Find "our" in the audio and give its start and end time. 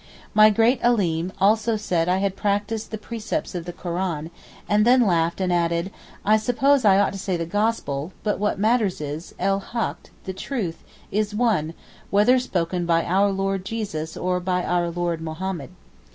13.05-13.31, 14.63-14.89